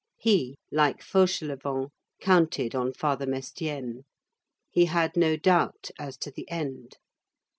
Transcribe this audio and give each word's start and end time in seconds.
He, 0.17 0.55
like 0.71 1.03
Fauchelevent, 1.03 1.91
counted 2.19 2.73
on 2.73 2.91
Father 2.91 3.27
Mestienne. 3.27 4.01
He 4.67 4.85
had 4.85 5.15
no 5.15 5.37
doubt 5.37 5.91
as 5.99 6.17
to 6.17 6.31
the 6.31 6.49
end. 6.49 6.97